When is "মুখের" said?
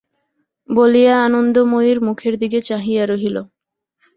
2.07-2.33